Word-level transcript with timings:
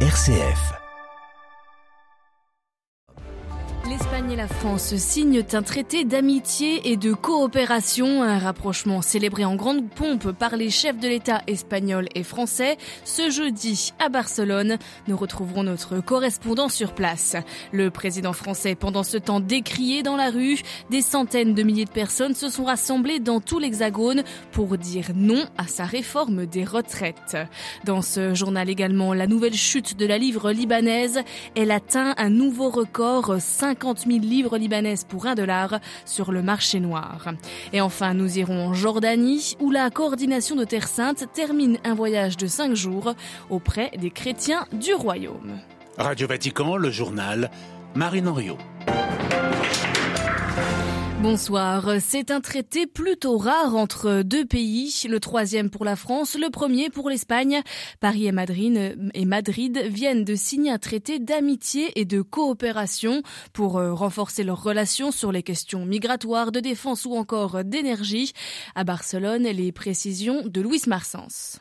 RCF. 0.00 0.85
L'Espagne 3.98 4.32
et 4.32 4.36
la 4.36 4.46
France 4.46 4.94
signent 4.96 5.42
un 5.54 5.62
traité 5.62 6.04
d'amitié 6.04 6.90
et 6.92 6.98
de 6.98 7.14
coopération, 7.14 8.22
un 8.22 8.38
rapprochement 8.38 9.00
célébré 9.00 9.46
en 9.46 9.56
grande 9.56 9.88
pompe 9.88 10.32
par 10.32 10.56
les 10.56 10.68
chefs 10.68 10.98
de 10.98 11.08
l'État 11.08 11.40
espagnols 11.46 12.08
et 12.14 12.22
français. 12.22 12.76
Ce 13.04 13.30
jeudi, 13.30 13.94
à 13.98 14.10
Barcelone, 14.10 14.76
nous 15.08 15.16
retrouverons 15.16 15.62
notre 15.62 16.00
correspondant 16.00 16.68
sur 16.68 16.92
place. 16.92 17.36
Le 17.72 17.90
président 17.90 18.34
français, 18.34 18.74
pendant 18.74 19.02
ce 19.02 19.16
temps 19.16 19.40
décrié 19.40 20.02
dans 20.02 20.16
la 20.16 20.28
rue, 20.28 20.58
des 20.90 21.00
centaines 21.00 21.54
de 21.54 21.62
milliers 21.62 21.86
de 21.86 21.90
personnes 21.90 22.34
se 22.34 22.50
sont 22.50 22.64
rassemblées 22.64 23.18
dans 23.18 23.40
tout 23.40 23.58
l'Hexagone 23.58 24.24
pour 24.52 24.76
dire 24.76 25.12
non 25.14 25.46
à 25.56 25.66
sa 25.68 25.86
réforme 25.86 26.44
des 26.44 26.64
retraites. 26.64 27.38
Dans 27.86 28.02
ce 28.02 28.34
journal 28.34 28.68
également, 28.68 29.14
la 29.14 29.26
nouvelle 29.26 29.54
chute 29.54 29.96
de 29.96 30.04
la 30.04 30.18
livre 30.18 30.52
libanaise, 30.52 31.20
elle 31.54 31.70
atteint 31.70 32.14
un 32.18 32.28
nouveau 32.28 32.68
record, 32.68 33.36
50 33.40 33.85
000 33.94 34.18
livres 34.20 34.58
libanaises 34.58 35.04
pour 35.04 35.26
un 35.26 35.34
dollar 35.34 35.80
sur 36.04 36.32
le 36.32 36.42
marché 36.42 36.80
noir. 36.80 37.32
Et 37.72 37.80
enfin, 37.80 38.14
nous 38.14 38.38
irons 38.38 38.68
en 38.68 38.74
Jordanie 38.74 39.56
où 39.60 39.70
la 39.70 39.90
coordination 39.90 40.56
de 40.56 40.64
Terre 40.64 40.88
Sainte 40.88 41.26
termine 41.32 41.78
un 41.84 41.94
voyage 41.94 42.36
de 42.36 42.46
cinq 42.46 42.74
jours 42.74 43.14
auprès 43.50 43.90
des 43.98 44.10
chrétiens 44.10 44.66
du 44.72 44.94
royaume. 44.94 45.58
Radio 45.98 46.26
Vatican, 46.26 46.76
le 46.76 46.90
journal 46.90 47.50
Marine 47.94 48.28
Henriot. 48.28 48.58
Bonsoir. 51.28 52.00
C'est 52.00 52.30
un 52.30 52.40
traité 52.40 52.86
plutôt 52.86 53.36
rare 53.36 53.74
entre 53.74 54.22
deux 54.22 54.46
pays. 54.46 54.94
Le 55.10 55.18
troisième 55.18 55.70
pour 55.70 55.84
la 55.84 55.96
France, 55.96 56.36
le 56.38 56.50
premier 56.50 56.88
pour 56.88 57.10
l'Espagne. 57.10 57.62
Paris 57.98 58.28
et 58.28 58.32
Madrid, 58.32 59.82
viennent 59.88 60.22
de 60.22 60.34
signer 60.36 60.70
un 60.70 60.78
traité 60.78 61.18
d'amitié 61.18 61.90
et 61.98 62.04
de 62.04 62.22
coopération 62.22 63.22
pour 63.52 63.78
euh, 63.78 63.92
renforcer 63.92 64.44
leurs 64.44 64.62
relations 64.62 65.10
sur 65.10 65.32
les 65.32 65.42
questions 65.42 65.84
migratoires, 65.84 66.52
de 66.52 66.60
défense 66.60 67.06
ou 67.06 67.16
encore 67.16 67.64
d'énergie. 67.64 68.32
À 68.76 68.84
Barcelone, 68.84 69.48
les 69.48 69.72
précisions 69.72 70.44
de 70.46 70.60
Louis 70.60 70.82
Marsens. 70.86 71.58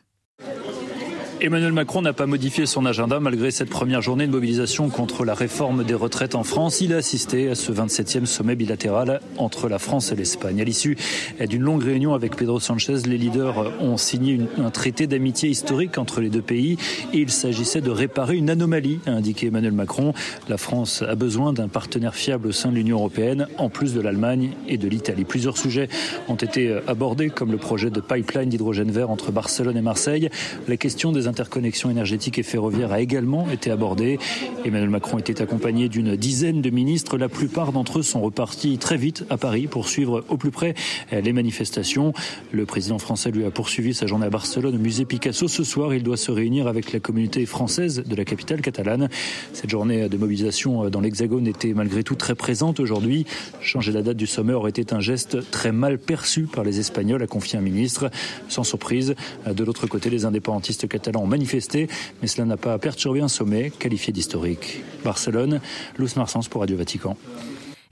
Emmanuel 1.41 1.73
Macron 1.73 2.01
n'a 2.01 2.13
pas 2.13 2.27
modifié 2.27 2.65
son 2.65 2.85
agenda 2.85 3.19
malgré 3.19 3.51
cette 3.51 3.69
première 3.69 4.01
journée 4.01 4.25
de 4.25 4.31
mobilisation 4.31 4.87
contre 4.87 5.25
la 5.25 5.33
réforme 5.33 5.83
des 5.83 5.93
retraites 5.93 6.33
en 6.33 6.43
France. 6.43 6.79
Il 6.79 6.93
a 6.93 6.97
assisté 6.97 7.49
à 7.49 7.55
ce 7.55 7.73
27e 7.73 8.25
sommet 8.25 8.55
bilatéral 8.55 9.19
entre 9.37 9.67
la 9.67 9.77
France 9.77 10.13
et 10.13 10.15
l'Espagne. 10.15 10.61
À 10.61 10.63
l'issue 10.63 10.97
d'une 11.41 11.61
longue 11.61 11.83
réunion 11.83 12.13
avec 12.13 12.37
Pedro 12.37 12.61
Sanchez, 12.61 12.99
les 13.05 13.17
leaders 13.17 13.73
ont 13.81 13.97
signé 13.97 14.39
un 14.57 14.69
traité 14.69 15.07
d'amitié 15.07 15.49
historique 15.49 15.97
entre 15.97 16.21
les 16.21 16.29
deux 16.29 16.41
pays 16.41 16.77
et 17.11 17.19
il 17.19 17.29
s'agissait 17.29 17.81
de 17.81 17.91
réparer 17.91 18.37
une 18.37 18.49
anomalie, 18.49 19.01
a 19.05 19.11
indiqué 19.11 19.47
Emmanuel 19.47 19.73
Macron. 19.73 20.13
La 20.47 20.57
France 20.57 21.03
a 21.05 21.15
besoin 21.15 21.51
d'un 21.51 21.67
partenaire 21.67 22.15
fiable 22.15 22.47
au 22.47 22.53
sein 22.53 22.69
de 22.69 22.75
l'Union 22.75 22.97
européenne, 22.97 23.47
en 23.57 23.67
plus 23.69 23.93
de 23.93 23.99
l'Allemagne 23.99 24.51
et 24.69 24.77
de 24.77 24.87
l'Italie. 24.87 25.25
Plusieurs 25.25 25.57
sujets 25.57 25.89
ont 26.29 26.35
été 26.35 26.79
abordés, 26.87 27.29
comme 27.29 27.51
le 27.51 27.57
projet 27.57 27.89
de 27.89 27.99
pipeline 27.99 28.47
d'hydrogène 28.47 28.91
vert 28.91 29.09
entre 29.09 29.33
Barcelone 29.33 29.75
et 29.75 29.81
Marseille, 29.81 30.29
la 30.69 30.77
question 30.77 31.11
des 31.11 31.25
interconnexions 31.35 31.89
énergétiques 31.89 32.39
et 32.39 32.43
ferroviaires 32.43 32.93
a 32.93 33.01
également 33.01 33.49
été 33.49 33.69
abordée. 33.69 34.19
Emmanuel 34.63 34.89
Macron 34.89 35.17
était 35.17 35.41
accompagné 35.41 35.89
d'une 35.89 36.15
dizaine 36.15 36.61
de 36.61 36.69
ministres. 36.69 37.17
La 37.17 37.27
plupart 37.27 37.73
d'entre 37.73 37.99
eux 37.99 38.03
sont 38.03 38.21
repartis 38.21 38.77
très 38.77 38.95
vite 38.95 39.25
à 39.29 39.35
Paris 39.35 39.67
pour 39.67 39.89
suivre 39.89 40.23
au 40.29 40.37
plus 40.37 40.51
près 40.51 40.75
les 41.11 41.33
manifestations. 41.33 42.13
Le 42.53 42.65
président 42.65 42.99
français 42.99 43.31
lui 43.31 43.43
a 43.43 43.51
poursuivi 43.51 43.93
sa 43.93 44.07
journée 44.07 44.27
à 44.27 44.29
Barcelone 44.29 44.75
au 44.75 44.79
musée 44.79 45.03
Picasso. 45.03 45.49
Ce 45.49 45.65
soir, 45.65 45.93
il 45.93 46.03
doit 46.03 46.15
se 46.15 46.31
réunir 46.31 46.67
avec 46.67 46.93
la 46.93 47.01
communauté 47.01 47.45
française 47.45 48.03
de 48.05 48.15
la 48.15 48.23
capitale 48.23 48.61
catalane. 48.61 49.09
Cette 49.51 49.69
journée 49.69 50.07
de 50.07 50.15
mobilisation 50.15 50.89
dans 50.89 51.01
l'Hexagone 51.01 51.47
était 51.47 51.73
malgré 51.73 52.03
tout 52.03 52.15
très 52.15 52.35
présente 52.35 52.79
aujourd'hui. 52.79 53.25
Changer 53.59 53.91
la 53.91 54.03
date 54.03 54.15
du 54.15 54.25
sommet 54.25 54.53
aurait 54.53 54.69
été 54.69 54.93
un 54.93 55.01
geste 55.01 55.51
très 55.51 55.73
mal 55.73 55.99
perçu 55.99 56.43
par 56.43 56.63
les 56.63 56.79
Espagnols, 56.79 57.23
a 57.23 57.27
confié 57.27 57.59
un 57.59 57.61
ministre. 57.61 58.09
Sans 58.47 58.63
surprise, 58.63 59.15
de 59.45 59.63
l'autre 59.65 59.85
côté, 59.87 60.09
les 60.09 60.23
indépendantistes 60.23 60.87
catalans 60.87 61.14
ont 61.17 61.27
manifesté, 61.27 61.87
mais 62.21 62.27
cela 62.27 62.45
n'a 62.45 62.57
pas 62.57 62.77
perturbé 62.77 63.21
un 63.21 63.27
sommet 63.27 63.71
qualifié 63.71 64.13
d'historique. 64.13 64.81
Barcelone, 65.03 65.61
Luz 65.97 66.15
Marsens 66.15 66.47
pour 66.49 66.61
Radio 66.61 66.77
Vatican. 66.77 67.17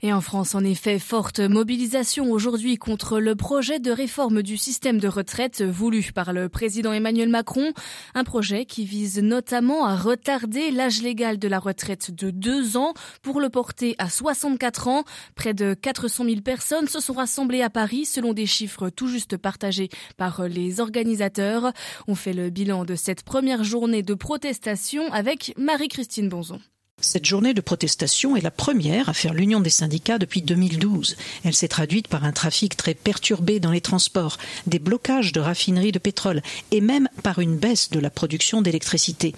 Et 0.04 0.12
en 0.12 0.20
France, 0.20 0.54
en 0.54 0.62
effet, 0.62 0.98
forte 0.98 1.40
mobilisation 1.40 2.30
aujourd'hui 2.30 2.76
contre 2.76 3.20
le 3.20 3.34
projet 3.34 3.78
de 3.78 3.90
réforme 3.90 4.42
du 4.42 4.58
système 4.58 4.98
de 4.98 5.08
retraite 5.08 5.62
voulu 5.62 6.10
par 6.14 6.34
le 6.34 6.50
président 6.50 6.92
Emmanuel 6.92 7.30
Macron. 7.30 7.72
Un 8.14 8.22
projet 8.22 8.66
qui 8.66 8.84
vise 8.84 9.18
notamment 9.20 9.86
à 9.86 9.96
retarder 9.96 10.70
l'âge 10.70 11.00
légal 11.00 11.38
de 11.38 11.48
la 11.48 11.58
retraite 11.58 12.10
de 12.10 12.28
deux 12.28 12.76
ans 12.76 12.92
pour 13.22 13.40
le 13.40 13.48
porter 13.48 13.94
à 13.96 14.10
64 14.10 14.88
ans. 14.88 15.04
Près 15.36 15.54
de 15.54 15.72
400 15.72 16.26
000 16.26 16.40
personnes 16.42 16.86
se 16.86 17.00
sont 17.00 17.14
rassemblées 17.14 17.62
à 17.62 17.70
Paris 17.70 18.04
selon 18.04 18.34
des 18.34 18.44
chiffres 18.44 18.90
tout 18.90 19.08
juste 19.08 19.38
partagés 19.38 19.88
par 20.18 20.46
les 20.48 20.80
organisateurs. 20.80 21.72
On 22.08 22.14
fait 22.14 22.34
le 22.34 22.50
bilan 22.50 22.84
de 22.84 22.94
cette 22.94 23.22
première 23.22 23.64
journée 23.64 24.02
de 24.02 24.12
protestation 24.12 25.10
avec 25.14 25.54
Marie-Christine 25.56 26.28
Bonzon. 26.28 26.60
Cette 27.04 27.26
journée 27.26 27.52
de 27.52 27.60
protestation 27.60 28.34
est 28.34 28.40
la 28.40 28.50
première 28.50 29.10
à 29.10 29.12
faire 29.12 29.34
l'union 29.34 29.60
des 29.60 29.68
syndicats 29.68 30.16
depuis 30.16 30.40
2012. 30.40 31.16
Elle 31.44 31.54
s'est 31.54 31.68
traduite 31.68 32.08
par 32.08 32.24
un 32.24 32.32
trafic 32.32 32.78
très 32.78 32.94
perturbé 32.94 33.60
dans 33.60 33.72
les 33.72 33.82
transports, 33.82 34.38
des 34.66 34.78
blocages 34.78 35.32
de 35.32 35.38
raffineries 35.38 35.92
de 35.92 35.98
pétrole 35.98 36.40
et 36.70 36.80
même 36.80 37.10
par 37.22 37.40
une 37.40 37.58
baisse 37.58 37.90
de 37.90 38.00
la 38.00 38.08
production 38.08 38.62
d'électricité. 38.62 39.34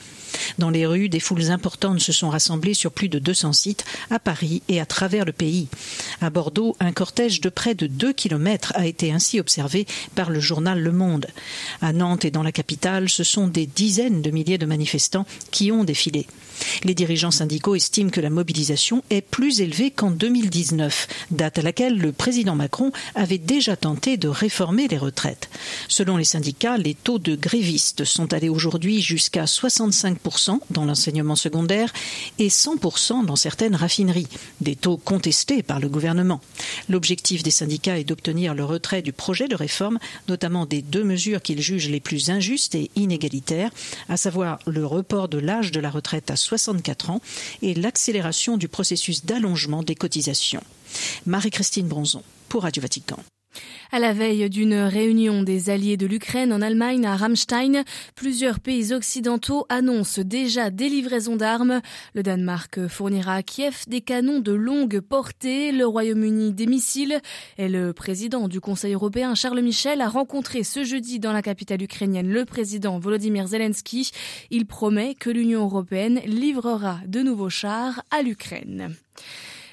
Dans 0.59 0.71
les 0.71 0.87
rues, 0.87 1.09
des 1.09 1.19
foules 1.19 1.51
importantes 1.51 1.99
se 1.99 2.13
sont 2.13 2.31
rassemblées 2.31 2.73
sur 2.73 2.93
plus 2.93 3.09
de 3.09 3.19
200 3.19 3.53
sites 3.53 3.85
à 4.11 4.21
Paris 4.21 4.63
et 4.69 4.81
à 4.81 4.87
travers 4.87 5.25
le 5.25 5.33
pays. 5.33 5.67
À 6.21 6.31
Bordeaux, 6.31 6.77
un 6.79 6.93
cortège 6.93 7.41
de 7.41 7.49
près 7.49 7.75
de 7.75 7.89
2 7.89 8.13
km 8.13 8.75
a 8.77 8.87
été 8.87 9.11
ainsi 9.11 9.41
observé 9.41 9.87
par 10.15 10.31
le 10.31 10.39
journal 10.39 10.81
Le 10.81 10.93
Monde. 10.93 11.27
À 11.83 11.93
Nantes 11.93 12.25
et 12.25 12.31
dans 12.31 12.45
la 12.45 12.53
capitale, 12.53 13.09
ce 13.09 13.25
sont 13.25 13.49
des 13.49 13.67
dizaines 13.67 14.23
de 14.23 14.31
milliers 14.31 14.57
de 14.57 14.67
manifestants 14.67 15.27
qui 15.51 15.73
ont 15.73 15.83
défilé. 15.83 16.29
Les 16.85 16.95
dirigeants 16.95 17.31
syndicaux 17.31 17.56
estiment 17.75 18.11
que 18.11 18.21
la 18.21 18.31
mobilisation 18.31 19.03
est 19.11 19.21
plus 19.21 19.61
élevée 19.61 19.91
qu'en 19.91 20.11
2019, 20.11 21.09
date 21.31 21.59
à 21.59 21.63
laquelle 21.63 21.99
le 21.99 22.13
président 22.13 22.55
Macron 22.55 22.93
avait 23.15 23.39
déjà 23.39 23.77
tenté 23.77 24.17
de 24.17 24.29
réformer 24.29 24.89
les 24.89 24.99
retraites. 24.99 25.49
Selon 25.89 26.17
les 26.17 26.25
syndicats, 26.25 26.77
les 26.79 26.95
taux 26.95 27.19
de 27.19 27.35
grévistes 27.35 28.05
sont 28.05 28.33
allés 28.33 28.49
aujourd'hui 28.49 29.03
jusqu'à 29.03 29.45
65% 29.45 30.61
dans 30.71 30.85
l'enseignement 30.85 31.37
secondaire 31.37 31.93
et 32.39 32.49
100% 32.49 33.25
dans 33.25 33.37
certaines 33.37 33.75
raffineries, 33.75 34.29
des 34.61 34.77
taux 34.77 34.97
contestés 34.97 35.63
par 35.63 35.81
le 35.81 35.89
gouvernement. 35.89 36.41
L'objectif 36.89 37.43
des 37.43 37.51
syndicats 37.51 37.99
est 37.99 38.05
d'obtenir 38.05 38.55
le 38.55 38.65
retrait 38.65 39.03
du 39.03 39.13
projet 39.13 39.49
de 39.49 39.57
réforme, 39.57 39.99
notamment 40.29 40.67
des 40.67 40.83
deux 40.83 41.05
mesures 41.05 41.43
qu'ils 41.43 41.61
jugent 41.61 41.91
les 41.91 42.01
plus 42.01 42.31
injustes 42.31 42.75
et 42.75 42.91
inégalitaires, 42.97 43.71
à 44.09 44.17
savoir 44.17 44.59
le 44.67 44.85
report 44.87 45.29
de 45.29 45.39
l'âge 45.39 45.73
de 45.73 45.81
la 45.81 45.91
retraite 45.91 46.31
à 46.31 46.37
64 46.37 47.11
ans 47.11 47.21
et 47.63 47.75
l'accélération 47.75 48.57
du 48.57 48.69
processus 48.69 49.25
d'allongement 49.25 49.83
des 49.83 49.95
cotisations. 49.95 50.63
Marie-Christine 51.27 51.89
Bronzon 51.89 52.23
pour 52.49 52.63
Radio 52.63 52.83
Vatican. 52.83 53.19
À 53.93 53.99
la 53.99 54.13
veille 54.13 54.51
d'une 54.51 54.75
réunion 54.75 55.43
des 55.43 55.71
alliés 55.71 55.97
de 55.97 56.07
l'Ukraine 56.07 56.53
en 56.53 56.61
Allemagne 56.61 57.07
à 57.07 57.17
Ramstein, 57.17 57.85
plusieurs 58.15 58.61
pays 58.61 58.93
occidentaux 58.93 59.65
annoncent 59.69 60.23
déjà 60.23 60.71
des 60.71 60.89
livraisons 60.89 61.37
d'armes. 61.37 61.81
Le 62.15 62.23
Danemark 62.23 62.89
fournira 62.89 63.35
à 63.35 63.43
Kiev 63.43 63.85
des 63.87 64.01
canons 64.01 64.41
de 64.41 64.53
longue 64.53 65.01
portée, 65.01 65.73
le 65.73 65.87
Royaume-Uni 65.87 66.53
des 66.53 66.67
missiles 66.67 67.21
et 67.59 67.69
le 67.69 67.93
président 67.93 68.49
du 68.49 68.61
Conseil 68.61 68.95
européen 68.95 69.35
Charles 69.35 69.63
Michel 69.63 70.01
a 70.01 70.09
rencontré 70.09 70.65
ce 70.65 70.85
jeudi 70.85 71.21
dans 71.21 71.33
la 71.33 71.43
capitale 71.43 71.83
ukrainienne 71.83 72.29
le 72.29 72.45
président 72.45 72.99
Volodymyr 72.99 73.47
Zelensky. 73.47 74.11
Il 74.51 74.67
promet 74.67 75.15
que 75.15 75.31
l'Union 75.31 75.63
européenne 75.63 76.21
livrera 76.27 76.99
de 77.07 77.21
nouveaux 77.21 77.51
chars 77.51 78.03
à 78.11 78.23
l'Ukraine. 78.23 78.95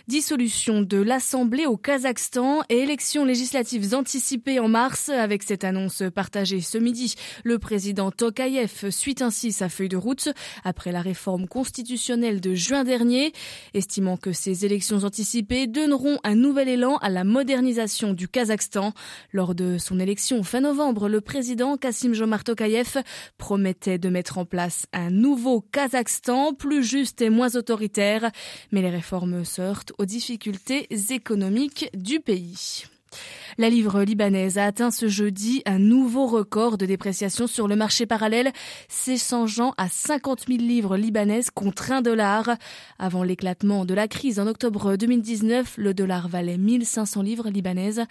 Dissolution 0.09 0.81
de 0.81 0.97
l'Assemblée 0.97 1.65
au 1.65 1.77
Kazakhstan 1.77 2.63
et 2.67 2.79
élections 2.79 3.23
législatives 3.23 3.95
anticipées 3.95 4.59
en 4.59 4.67
mars. 4.67 5.07
Avec 5.07 5.43
cette 5.43 5.63
annonce 5.63 6.03
partagée 6.13 6.59
ce 6.59 6.77
midi, 6.77 7.15
le 7.45 7.57
président 7.57 8.11
Tokayev 8.11 8.89
suit 8.89 9.15
ainsi 9.21 9.53
sa 9.53 9.69
feuille 9.69 9.87
de 9.87 9.95
route 9.95 10.27
après 10.65 10.91
la 10.91 11.01
réforme 11.01 11.47
constitutionnelle 11.47 12.41
de 12.41 12.53
juin 12.53 12.83
dernier, 12.83 13.31
estimant 13.73 14.17
que 14.17 14.33
ces 14.33 14.65
élections 14.65 15.05
anticipées 15.05 15.67
donneront 15.67 16.19
un 16.25 16.35
nouvel 16.35 16.67
élan 16.67 16.97
à 16.97 17.09
la 17.09 17.23
modernisation 17.23 18.11
du 18.11 18.27
Kazakhstan. 18.27 18.91
Lors 19.31 19.55
de 19.55 19.77
son 19.77 20.01
élection 20.01 20.43
fin 20.43 20.59
novembre, 20.59 21.07
le 21.07 21.21
président 21.21 21.77
Kassim 21.77 22.13
Jomart 22.13 22.43
Tokayev 22.43 22.97
promettait 23.37 23.99
de 23.99 24.09
mettre 24.09 24.37
en 24.37 24.43
place 24.43 24.85
un 24.91 25.11
nouveau 25.11 25.61
Kazakhstan 25.61 26.53
plus 26.53 26.83
juste 26.83 27.21
et 27.21 27.29
moins 27.29 27.55
autoritaire, 27.55 28.31
mais 28.73 28.81
les 28.81 28.89
réformes 28.89 29.45
se 29.45 29.61
heurtent 29.61 29.92
aux 29.97 30.05
difficultés 30.05 30.87
économiques 31.09 31.89
du 31.93 32.19
pays. 32.19 32.85
La 33.57 33.69
livre 33.69 34.03
libanaise 34.03 34.57
a 34.57 34.65
atteint 34.65 34.91
ce 34.91 35.07
jeudi 35.07 35.61
un 35.65 35.79
nouveau 35.79 36.25
record 36.25 36.77
de 36.77 36.85
dépréciation 36.85 37.47
sur 37.47 37.67
le 37.67 37.75
marché 37.75 38.05
parallèle, 38.05 38.51
s'échangeant 38.87 39.73
à 39.77 39.89
50 39.89 40.45
000 40.47 40.59
livres 40.59 40.97
libanaises 40.97 41.51
contre 41.51 41.91
un 41.91 42.01
dollar. 42.01 42.57
Avant 42.99 43.23
l'éclatement 43.23 43.85
de 43.85 43.93
la 43.93 44.07
crise 44.07 44.39
en 44.39 44.47
octobre 44.47 44.95
2019, 44.95 45.75
le 45.77 45.93
dollar 45.93 46.27
valait 46.27 46.57
1500 46.57 47.21
livres 47.21 47.49
libanaises. 47.49 48.03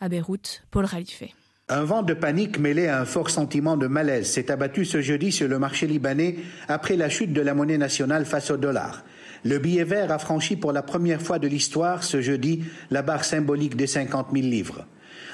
À 0.00 0.08
Beyrouth, 0.08 0.62
Paul 0.70 0.88
Khalife. 0.88 1.24
Un 1.68 1.82
vent 1.82 2.02
de 2.02 2.14
panique 2.14 2.60
mêlé 2.60 2.86
à 2.86 3.00
un 3.00 3.04
fort 3.04 3.28
sentiment 3.28 3.76
de 3.76 3.88
malaise 3.88 4.30
s'est 4.30 4.52
abattu 4.52 4.84
ce 4.84 5.00
jeudi 5.00 5.32
sur 5.32 5.48
le 5.48 5.58
marché 5.58 5.88
libanais 5.88 6.36
après 6.68 6.96
la 6.96 7.08
chute 7.08 7.32
de 7.32 7.40
la 7.40 7.54
monnaie 7.54 7.76
nationale 7.76 8.24
face 8.24 8.52
au 8.52 8.56
dollar. 8.56 9.02
Le 9.46 9.60
billet 9.60 9.84
vert 9.84 10.10
a 10.10 10.18
franchi 10.18 10.56
pour 10.56 10.72
la 10.72 10.82
première 10.82 11.22
fois 11.22 11.38
de 11.38 11.46
l'histoire 11.46 12.02
ce 12.02 12.20
jeudi 12.20 12.64
la 12.90 13.02
barre 13.02 13.24
symbolique 13.24 13.76
des 13.76 13.86
50 13.86 14.30
000 14.32 14.44
livres. 14.44 14.86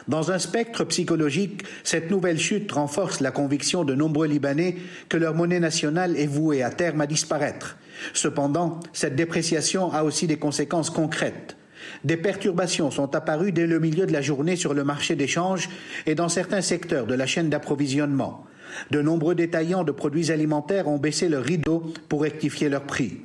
Dans 0.06 0.30
un 0.30 0.38
spectre 0.38 0.84
psychologique, 0.84 1.62
cette 1.82 2.10
nouvelle 2.10 2.38
chute 2.38 2.70
renforce 2.72 3.20
la 3.20 3.30
conviction 3.30 3.84
de 3.84 3.94
nombreux 3.94 4.26
Libanais 4.26 4.76
que 5.08 5.16
leur 5.16 5.34
monnaie 5.34 5.60
nationale 5.60 6.14
est 6.18 6.26
vouée 6.26 6.62
à 6.62 6.68
terme 6.68 7.00
à 7.00 7.06
disparaître. 7.06 7.78
Cependant, 8.12 8.80
cette 8.92 9.16
dépréciation 9.16 9.90
a 9.90 10.02
aussi 10.02 10.26
des 10.26 10.38
conséquences 10.38 10.90
concrètes. 10.90 11.56
Des 12.04 12.18
perturbations 12.18 12.90
sont 12.90 13.14
apparues 13.14 13.52
dès 13.52 13.66
le 13.66 13.80
milieu 13.80 14.04
de 14.04 14.12
la 14.12 14.20
journée 14.20 14.56
sur 14.56 14.74
le 14.74 14.84
marché 14.84 15.16
d'échange 15.16 15.70
et 16.04 16.14
dans 16.14 16.28
certains 16.28 16.60
secteurs 16.60 17.06
de 17.06 17.14
la 17.14 17.24
chaîne 17.24 17.48
d'approvisionnement. 17.48 18.44
De 18.90 19.00
nombreux 19.00 19.34
détaillants 19.34 19.84
de 19.84 19.92
produits 19.92 20.30
alimentaires 20.30 20.86
ont 20.86 20.98
baissé 20.98 21.30
leur 21.30 21.44
rideau 21.44 21.94
pour 22.10 22.20
rectifier 22.20 22.68
leurs 22.68 22.84
prix. 22.84 23.22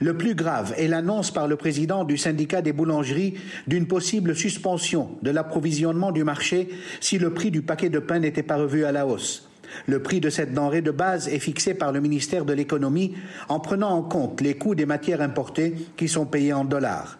Le 0.00 0.16
plus 0.16 0.34
grave 0.34 0.74
est 0.76 0.88
l'annonce 0.88 1.30
par 1.30 1.48
le 1.48 1.56
président 1.56 2.04
du 2.04 2.16
syndicat 2.16 2.62
des 2.62 2.72
boulangeries 2.72 3.34
d'une 3.66 3.86
possible 3.86 4.34
suspension 4.34 5.10
de 5.22 5.30
l'approvisionnement 5.30 6.12
du 6.12 6.24
marché 6.24 6.68
si 7.00 7.18
le 7.18 7.32
prix 7.32 7.50
du 7.50 7.62
paquet 7.62 7.88
de 7.88 7.98
pain 7.98 8.18
n'était 8.18 8.42
pas 8.42 8.56
revu 8.56 8.84
à 8.84 8.92
la 8.92 9.06
hausse. 9.06 9.48
Le 9.86 10.02
prix 10.02 10.20
de 10.20 10.30
cette 10.30 10.54
denrée 10.54 10.82
de 10.82 10.90
base 10.90 11.28
est 11.28 11.38
fixé 11.38 11.74
par 11.74 11.92
le 11.92 12.00
ministère 12.00 12.44
de 12.44 12.52
l'économie 12.52 13.14
en 13.48 13.60
prenant 13.60 13.90
en 13.90 14.02
compte 14.02 14.40
les 14.40 14.56
coûts 14.56 14.74
des 14.74 14.86
matières 14.86 15.20
importées 15.20 15.74
qui 15.96 16.08
sont 16.08 16.26
payés 16.26 16.52
en 16.52 16.64
dollars. 16.64 17.18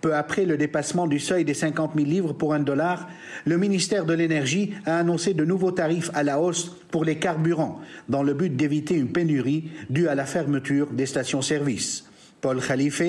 Peu 0.00 0.14
après 0.14 0.44
le 0.44 0.56
dépassement 0.56 1.06
du 1.06 1.18
seuil 1.18 1.44
des 1.44 1.54
50 1.54 1.92
000 1.96 2.06
livres 2.06 2.32
pour 2.32 2.54
un 2.54 2.60
dollar, 2.60 3.08
le 3.44 3.58
ministère 3.58 4.04
de 4.04 4.14
l'Énergie 4.14 4.74
a 4.86 4.98
annoncé 4.98 5.34
de 5.34 5.44
nouveaux 5.44 5.72
tarifs 5.72 6.10
à 6.14 6.22
la 6.22 6.40
hausse 6.40 6.76
pour 6.90 7.04
les 7.04 7.18
carburants, 7.18 7.80
dans 8.08 8.22
le 8.22 8.34
but 8.34 8.54
d'éviter 8.54 8.94
une 8.94 9.12
pénurie 9.12 9.70
due 9.90 10.08
à 10.08 10.14
la 10.14 10.26
fermeture 10.26 10.88
des 10.90 11.06
stations-service. 11.06 12.04
Paul 12.40 12.60
Khalife, 12.60 13.02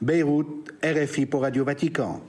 Beyrouth, 0.00 0.70
RFI 0.82 1.26
pour 1.26 1.42
Radio 1.42 1.64
Vatican. 1.64 2.22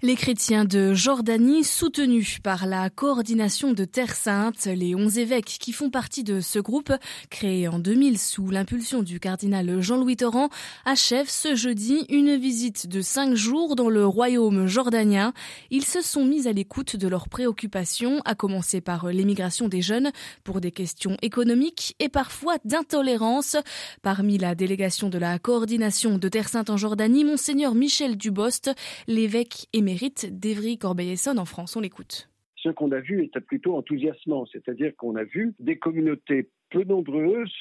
Les 0.00 0.14
chrétiens 0.14 0.64
de 0.64 0.94
Jordanie, 0.94 1.64
soutenus 1.64 2.38
par 2.38 2.66
la 2.66 2.88
coordination 2.88 3.72
de 3.72 3.84
Terre 3.84 4.14
Sainte, 4.14 4.66
les 4.66 4.94
onze 4.94 5.18
évêques 5.18 5.56
qui 5.58 5.72
font 5.72 5.90
partie 5.90 6.22
de 6.22 6.40
ce 6.40 6.60
groupe, 6.60 6.92
créé 7.30 7.66
en 7.66 7.80
2000 7.80 8.16
sous 8.16 8.48
l'impulsion 8.48 9.02
du 9.02 9.18
cardinal 9.18 9.80
Jean-Louis 9.80 10.14
Torrent, 10.14 10.50
achèvent 10.84 11.28
ce 11.28 11.56
jeudi 11.56 12.06
une 12.10 12.36
visite 12.36 12.86
de 12.86 13.02
cinq 13.02 13.34
jours 13.34 13.74
dans 13.74 13.88
le 13.88 14.06
royaume 14.06 14.68
jordanien. 14.68 15.32
Ils 15.72 15.84
se 15.84 16.00
sont 16.00 16.24
mis 16.24 16.46
à 16.46 16.52
l'écoute 16.52 16.94
de 16.94 17.08
leurs 17.08 17.28
préoccupations, 17.28 18.22
à 18.24 18.36
commencer 18.36 18.80
par 18.80 19.08
l'émigration 19.08 19.66
des 19.66 19.82
jeunes 19.82 20.12
pour 20.44 20.60
des 20.60 20.70
questions 20.70 21.16
économiques 21.22 21.96
et 21.98 22.08
parfois 22.08 22.58
d'intolérance. 22.64 23.56
Parmi 24.02 24.38
la 24.38 24.54
délégation 24.54 25.08
de 25.08 25.18
la 25.18 25.40
coordination 25.40 26.18
de 26.18 26.28
Terre 26.28 26.48
Sainte 26.48 26.70
en 26.70 26.76
Jordanie, 26.76 27.24
Monseigneur 27.24 27.74
Michel 27.74 28.16
Dubost, 28.16 28.70
l'évêque 29.08 29.66
émérite 29.88 30.24
mérite 30.24 30.38
d'Evry 30.38 30.76
Corbeil-Essonne 30.76 31.38
en 31.38 31.46
France. 31.46 31.74
On 31.76 31.80
l'écoute. 31.80 32.28
Ce 32.56 32.68
qu'on 32.68 32.92
a 32.92 33.00
vu 33.00 33.24
était 33.24 33.40
plutôt 33.40 33.76
enthousiasmant, 33.76 34.44
c'est-à-dire 34.52 34.94
qu'on 34.96 35.16
a 35.16 35.24
vu 35.24 35.54
des 35.60 35.78
communautés 35.78 36.50
peu 36.70 36.84
nombreuses 36.84 37.54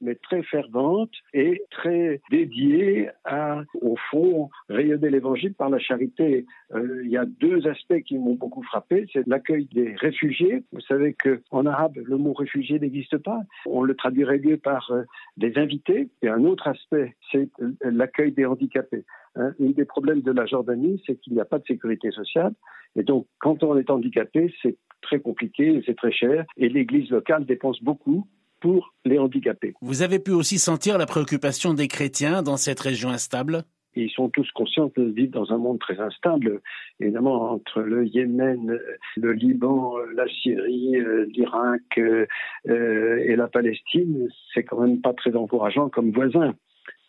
mais 0.00 0.14
très 0.14 0.42
ferventes 0.42 1.12
et 1.32 1.62
très 1.70 2.20
dédiées 2.30 3.10
à, 3.24 3.62
au 3.80 3.96
fond, 4.10 4.50
rayonner 4.68 5.10
l'évangile 5.10 5.54
par 5.54 5.70
la 5.70 5.78
charité. 5.78 6.46
Euh, 6.74 7.02
il 7.04 7.10
y 7.10 7.16
a 7.16 7.24
deux 7.24 7.66
aspects 7.66 8.00
qui 8.02 8.18
m'ont 8.18 8.34
beaucoup 8.34 8.62
frappé. 8.62 9.06
C'est 9.12 9.26
l'accueil 9.26 9.66
des 9.72 9.94
réfugiés. 9.94 10.62
Vous 10.72 10.80
savez 10.80 11.14
qu'en 11.14 11.66
arabe, 11.66 11.96
le 11.96 12.16
mot 12.16 12.32
réfugié 12.32 12.78
n'existe 12.78 13.18
pas. 13.18 13.40
On 13.66 13.82
le 13.82 13.94
traduirait 13.94 14.38
mieux 14.38 14.56
par 14.56 14.90
euh, 14.90 15.02
des 15.36 15.56
invités. 15.56 16.08
Et 16.22 16.28
un 16.28 16.44
autre 16.44 16.68
aspect, 16.68 17.16
c'est 17.32 17.48
l'accueil 17.82 18.32
des 18.32 18.46
handicapés. 18.46 19.04
Hein, 19.36 19.52
un 19.60 19.70
des 19.70 19.84
problèmes 19.84 20.22
de 20.22 20.32
la 20.32 20.46
Jordanie, 20.46 21.02
c'est 21.06 21.16
qu'il 21.16 21.34
n'y 21.34 21.40
a 21.40 21.44
pas 21.44 21.58
de 21.58 21.64
sécurité 21.64 22.10
sociale. 22.10 22.52
Et 22.96 23.02
donc, 23.02 23.26
quand 23.38 23.62
on 23.62 23.76
est 23.76 23.90
handicapé, 23.90 24.52
c'est 24.62 24.76
très 25.02 25.20
compliqué, 25.20 25.82
c'est 25.86 25.96
très 25.96 26.12
cher. 26.12 26.44
Et 26.56 26.68
l'Église 26.68 27.10
locale 27.10 27.44
dépense 27.44 27.82
beaucoup 27.82 28.26
pour 28.60 28.94
les 29.04 29.18
handicapés. 29.18 29.74
Vous 29.80 30.02
avez 30.02 30.18
pu 30.18 30.32
aussi 30.32 30.58
sentir 30.58 30.98
la 30.98 31.06
préoccupation 31.06 31.74
des 31.74 31.88
chrétiens 31.88 32.42
dans 32.42 32.56
cette 32.56 32.80
région 32.80 33.10
instable? 33.10 33.64
Ils 33.94 34.10
sont 34.10 34.28
tous 34.28 34.48
conscients 34.52 34.92
de 34.96 35.04
vivre 35.04 35.32
dans 35.32 35.52
un 35.52 35.58
monde 35.58 35.80
très 35.80 35.98
instable. 35.98 36.60
Évidemment, 37.00 37.50
entre 37.50 37.80
le 37.80 38.06
Yémen, 38.06 38.78
le 39.16 39.32
Liban, 39.32 39.94
la 40.14 40.28
Syrie, 40.28 40.96
l'Irak 41.32 41.98
euh, 41.98 42.26
et 42.64 43.34
la 43.34 43.48
Palestine, 43.48 44.28
c'est 44.54 44.62
quand 44.62 44.80
même 44.80 45.00
pas 45.00 45.14
très 45.14 45.34
encourageant 45.34 45.88
comme 45.88 46.12
voisin. 46.12 46.54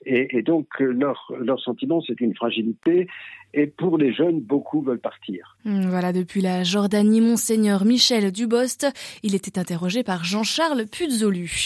Et, 0.05 0.41
donc, 0.43 0.67
leur, 0.79 1.31
leur 1.39 1.59
sentiment, 1.59 2.01
c'est 2.01 2.21
une 2.21 2.33
fragilité. 2.33 3.07
Et 3.53 3.65
pour 3.65 3.97
les 3.97 4.13
jeunes, 4.13 4.41
beaucoup 4.41 4.81
veulent 4.81 4.99
partir. 4.99 5.57
Hmm, 5.65 5.89
voilà, 5.89 6.13
depuis 6.13 6.41
la 6.41 6.63
Jordanie, 6.63 7.19
Monseigneur 7.19 7.83
Michel 7.83 8.31
Dubost, 8.31 8.87
il 9.23 9.33
était 9.33 9.57
interrogé 9.57 10.03
par 10.03 10.23
Jean-Charles 10.23 10.85
Puzolu. 10.85 11.65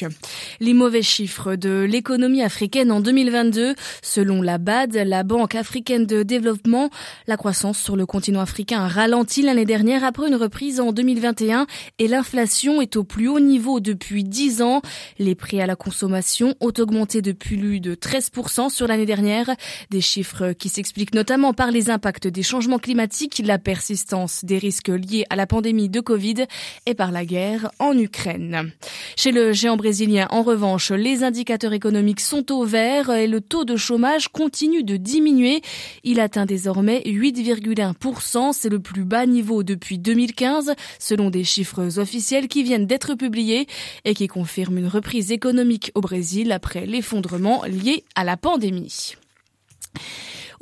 Les 0.61 0.73
mauvais 0.73 1.01
chiffres 1.01 1.55
de 1.55 1.85
l'économie 1.89 2.41
africaine 2.41 2.89
en 2.89 3.01
2022, 3.01 3.75
selon 4.01 4.41
la 4.41 4.59
BAD, 4.59 4.93
la 4.95 5.23
Banque 5.23 5.55
africaine 5.55 6.05
de 6.05 6.23
développement, 6.23 6.89
la 7.27 7.35
croissance 7.35 7.79
sur 7.79 7.97
le 7.97 8.05
continent 8.05 8.39
africain 8.39 8.79
a 8.79 8.87
ralenti 8.87 9.41
l'année 9.41 9.65
dernière 9.65 10.05
après 10.05 10.29
une 10.29 10.35
reprise 10.35 10.79
en 10.79 10.93
2021 10.93 11.67
et 11.99 12.07
l'inflation 12.07 12.81
est 12.81 12.95
au 12.95 13.03
plus 13.03 13.27
haut 13.27 13.41
niveau 13.41 13.81
depuis 13.81 14.23
10 14.23 14.61
ans. 14.61 14.81
Les 15.19 15.35
prix 15.35 15.61
à 15.61 15.67
la 15.67 15.75
consommation 15.75 16.55
ont 16.61 16.71
augmenté 16.79 17.21
de 17.21 17.33
plus 17.33 17.81
de 17.81 17.93
13% 17.93 18.69
sur 18.69 18.87
l'année 18.87 19.05
dernière, 19.05 19.49
des 19.89 20.01
chiffres 20.01 20.53
qui 20.53 20.69
s'expliquent 20.69 21.13
notamment 21.13 21.53
par 21.53 21.72
les 21.73 21.89
impacts 21.89 22.27
des 22.27 22.43
changements 22.43 22.77
climatiques, 22.77 23.41
la 23.43 23.57
persistance 23.57 24.45
des 24.45 24.57
risques 24.57 24.89
liés 24.89 25.25
à 25.29 25.35
la 25.35 25.47
pandémie 25.47 25.89
de 25.89 25.99
Covid 25.99 26.45
et 26.85 26.93
par 26.93 27.11
la 27.11 27.25
guerre 27.25 27.71
en 27.79 27.97
Ukraine. 27.97 28.71
Chez 29.17 29.31
le 29.31 29.51
géant 29.53 29.75
brésilien, 29.75 30.27
en 30.29 30.43
revanche, 30.43 30.91
les 30.91 31.23
indicateurs 31.23 31.73
économiques 31.73 32.19
sont 32.19 32.51
au 32.51 32.63
vert 32.63 33.09
et 33.09 33.27
le 33.27 33.41
taux 33.41 33.65
de 33.65 33.75
chômage 33.75 34.27
continue 34.27 34.83
de 34.83 34.97
diminuer. 34.97 35.61
Il 36.03 36.19
atteint 36.19 36.45
désormais 36.45 37.01
8,1%. 37.05 38.53
C'est 38.53 38.69
le 38.69 38.79
plus 38.79 39.03
bas 39.03 39.25
niveau 39.25 39.63
depuis 39.63 39.97
2015, 39.97 40.73
selon 40.99 41.29
des 41.29 41.43
chiffres 41.43 41.99
officiels 41.99 42.47
qui 42.47 42.63
viennent 42.63 42.85
d'être 42.85 43.15
publiés 43.15 43.67
et 44.05 44.13
qui 44.13 44.27
confirment 44.27 44.77
une 44.77 44.87
reprise 44.87 45.31
économique 45.31 45.91
au 45.95 46.01
Brésil 46.01 46.51
après 46.51 46.85
l'effondrement 46.85 47.63
lié 47.65 48.03
à 48.15 48.23
la 48.23 48.37
pandémie. 48.37 49.15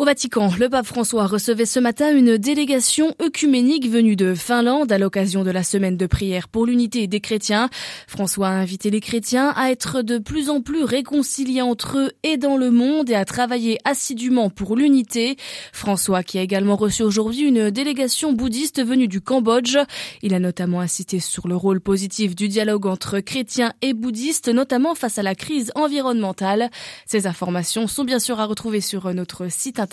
Au 0.01 0.03
Vatican, 0.03 0.50
le 0.58 0.67
pape 0.67 0.88
François 0.88 1.27
recevait 1.27 1.67
ce 1.67 1.79
matin 1.79 2.12
une 2.12 2.36
délégation 2.36 3.13
œcuménique 3.22 3.88
venue 3.88 4.15
de 4.15 4.34
Finlande 4.34 4.91
à 4.91 4.98
l'occasion 4.98 5.43
de 5.43 5.51
la 5.51 5.62
semaine 5.62 5.96
de 5.96 6.08
prière 6.08 6.48
pour 6.48 6.65
l'unité 6.65 7.05
des 7.05 7.20
chrétiens. 7.20 7.70
François 8.08 8.48
a 8.48 8.53
invité 8.53 8.89
les 8.89 9.00
chrétiens 9.00 9.53
à 9.55 9.70
être 9.70 10.01
de 10.01 10.17
plus 10.17 10.50
en 10.50 10.60
plus 10.60 10.84
réconciliés 10.84 11.62
entre 11.62 12.00
eux 12.00 12.12
et 12.24 12.38
dans 12.38 12.58
le 12.58 12.72
monde 12.72 13.12
et 13.12 13.13
à 13.13 13.25
travailler 13.25 13.77
assidûment 13.86 14.50
pour 14.50 14.75
l'unité. 14.75 15.36
François 15.72 16.24
qui 16.24 16.39
a 16.39 16.41
également 16.41 16.77
reçu 16.77 17.03
aujourd'hui 17.03 17.43
une 17.43 17.70
délégation 17.70 18.34
bouddhiste 18.34 18.84
venue 18.84 19.08
du 19.08 19.22
Cambodge. 19.22 19.77
Il 20.24 20.34
a 20.34 20.39
notamment 20.39 20.81
insisté 20.81 21.20
sur 21.20 21.48
le 21.48 21.55
rôle 21.55 21.79
positif 21.79 22.36
du 22.36 22.48
dialogue 22.48 22.88
entre 22.88 23.20
chrétiens 23.20 23.72
et 23.84 23.93
bouddhistes, 23.93 24.50
notamment 24.50 24.96
face 24.96 25.20
à 25.20 25.24
la 25.24 25.36
crise 25.36 25.72
environnementale. 25.75 26.72
Ces 27.05 27.27
informations 27.27 27.86
sont 27.86 28.03
bien 28.03 28.17
sûr 28.17 28.39
à 28.39 28.48
retrouver 28.48 28.81
sur 28.81 29.13
notre 29.13 29.51
site 29.51 29.79
internet 29.79 29.90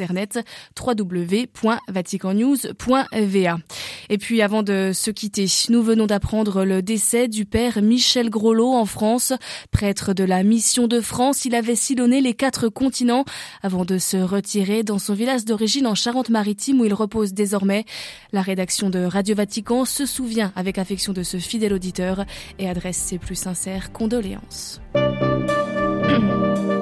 Et 4.10 4.18
puis 4.18 4.42
avant 4.42 4.62
de 4.62 4.92
se 4.94 5.10
quitter, 5.10 5.46
nous 5.68 5.82
venons 5.82 6.06
d'apprendre 6.06 6.64
le 6.64 6.82
décès 6.82 7.28
du 7.28 7.44
père 7.44 7.82
Michel 7.82 8.30
Grolot 8.30 8.72
en 8.72 8.86
France, 8.86 9.32
prêtre 9.70 10.12
de 10.14 10.24
la 10.24 10.42
Mission 10.42 10.86
de 10.86 11.00
France. 11.00 11.44
Il 11.44 11.54
avait 11.54 11.74
sillonné 11.74 12.20
les 12.20 12.34
quatre 12.34 12.68
continents 12.68 13.24
avant 13.62 13.84
de 13.84 13.98
se 13.98 14.16
retirer 14.16 14.82
dans 14.82 14.98
son 14.98 15.14
village 15.14 15.44
d'origine 15.44 15.86
en 15.86 15.94
Charente-Maritime 15.94 16.80
où 16.80 16.84
il 16.84 16.94
repose 16.94 17.32
désormais. 17.32 17.84
La 18.32 18.42
rédaction 18.42 18.90
de 18.90 19.00
Radio 19.04 19.34
Vatican 19.34 19.84
se 19.84 20.06
souvient 20.06 20.52
avec 20.56 20.78
affection 20.78 21.12
de 21.12 21.22
ce 21.22 21.38
fidèle 21.38 21.72
auditeur 21.72 22.24
et 22.58 22.68
adresse 22.68 22.96
ses 22.98 23.18
plus 23.18 23.36
sincères 23.36 23.92
condoléances. 23.92 24.80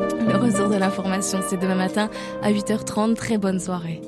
L'information, 0.78 1.40
c'est 1.48 1.56
demain 1.56 1.74
matin 1.74 2.10
à 2.42 2.52
8h30. 2.52 3.14
Très 3.14 3.38
bonne 3.38 3.58
soirée. 3.58 4.00